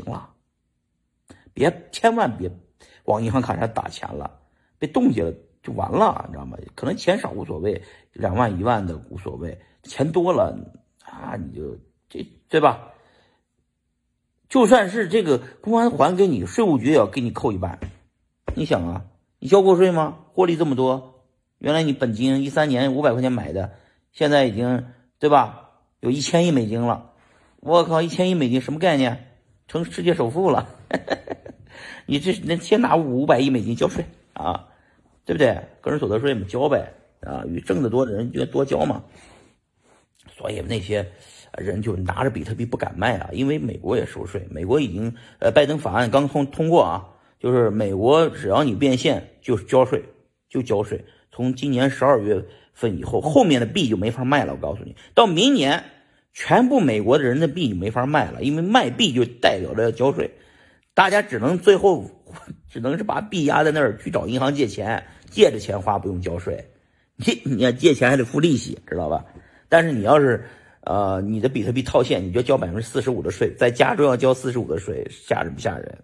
[0.00, 0.30] 行了，
[1.52, 2.50] 别千万别
[3.04, 4.40] 往银行卡上打钱了，
[4.78, 5.32] 被冻结了
[5.62, 6.56] 就完了，你知道吗？
[6.74, 7.82] 可能钱少无所谓，
[8.12, 10.56] 两万一万的无所谓，钱多了
[11.04, 11.76] 啊，你就
[12.08, 12.92] 这对吧？
[14.48, 17.78] 就算是这个公安还给你，税务局也要给你扣一半。
[18.54, 19.04] 你想啊，
[19.38, 20.24] 你交过税吗？
[20.32, 21.24] 获利这么多，
[21.58, 23.74] 原来你本金一三年五百块钱买的，
[24.12, 24.86] 现在已经
[25.18, 25.70] 对吧？
[26.00, 27.12] 有一千亿美金了。
[27.60, 29.27] 我靠，一千亿美金什么概念？
[29.68, 30.68] 成世界首富了。
[32.06, 34.66] 你这那先拿五百亿美金交税啊，
[35.24, 35.56] 对不对？
[35.80, 39.04] 个人所得税嘛，交呗啊，与挣得多的人就多交嘛。
[40.36, 41.06] 所以那些。
[41.56, 44.46] 人就拿着比特币不敢卖啊，因为美国也收税。
[44.48, 47.08] 美国已经呃，拜登法案刚通通过啊，
[47.40, 50.04] 就是美国只要你变现就交税，
[50.48, 51.04] 就交税。
[51.32, 54.52] 从今年十二月份以后，后面的币就没法卖了。
[54.52, 55.82] 我告诉你，到明年
[56.38, 60.30] 全部美国的人的币就没法卖了，因为卖币就代表着要交税。
[60.94, 62.08] 大家只能最后
[62.70, 66.64] 只能是把币压在那儿去找银行借钱，借着钱花不用交税。
[67.16, 69.24] 你你要借钱还得付利息，知道吧？
[69.68, 70.44] 但是你要是。
[70.82, 75.98] 呃，你的比特币套现，你就交百分之四十五的税，在加州要交四十五的税，吓人不吓人？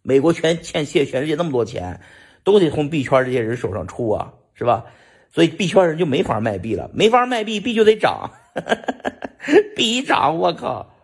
[0.00, 2.00] 美国全欠欠全世界那么多钱，
[2.42, 4.86] 都得从币圈这些人手上出啊，是吧？
[5.30, 9.28] 所以币圈人就没法卖币了，没法卖币，币就得涨，哈哈哈哈
[9.76, 10.94] 第一涨，我靠，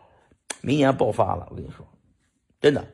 [0.63, 1.87] 明年爆发了，我跟你说，
[2.61, 2.87] 真的，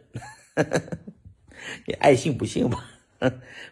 [1.87, 2.85] 你 爱信不信吧，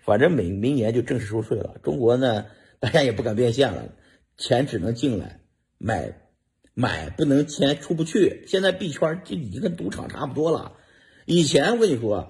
[0.02, 1.78] 反正明明年就正式收税了。
[1.83, 2.47] 中国呢，
[2.80, 3.92] 大家也不敢变现了，
[4.36, 5.41] 钱只能进来
[5.78, 6.20] 买。
[6.77, 10.72] 买不能钱出不去，现在币圈就已经跟赌场差不多了。
[11.25, 12.28] 以前我跟你说，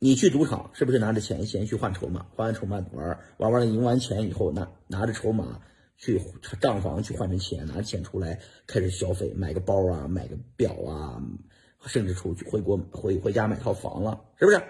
[0.00, 5.60] 你去赌场是不是拿着钱先去换筹码，换完筹码玩玩完了赢完钱以后，拿拿着筹码
[5.96, 6.20] 去
[6.60, 11.22] 账房去换成钱，拿着钱出来开始消费，买个包啊，买个表啊，
[11.86, 14.62] 甚至出去回国回回家买套房了，是不是？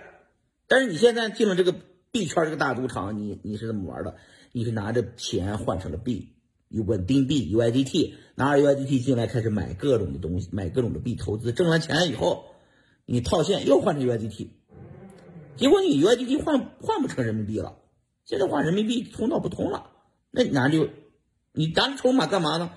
[0.69, 1.75] 但是你现在进了这个
[2.11, 4.17] 币圈这个大赌场，你你是怎么玩的？
[4.53, 6.33] 你是拿着钱换成了币。
[6.69, 12.47] 有稳定币 UIDT，拿着 UIDT 进来开始买各种的东西，买各种的币投资，挣完钱以后，
[13.05, 14.49] 你套现又换成 UIDT，
[15.57, 17.77] 结果你 UIDT 换换不成人民币了，
[18.25, 19.91] 现在换人民币通道不通了，
[20.33, 20.89] 那你拿就
[21.59, 22.71] 你拿着筹码干嘛呢？